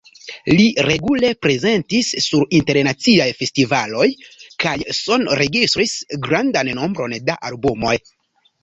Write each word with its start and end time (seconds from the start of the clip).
Li 0.51 0.63
regule 0.85 1.29
prezentis 1.47 2.09
sur 2.29 2.47
internaciaj 2.61 3.29
festivaloj 3.43 4.09
kaj 4.65 4.75
sonregistris 5.03 5.97
grandan 6.29 6.75
nombron 6.83 7.21
da 7.31 7.43
albumoj. 7.53 7.97